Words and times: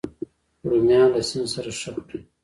رومیان 0.69 1.07
له 1.13 1.21
سیند 1.29 1.47
سره 1.53 1.69
ښه 1.79 1.89
خوري 1.93 2.19